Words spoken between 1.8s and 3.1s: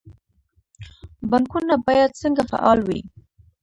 باید څنګه فعال وي؟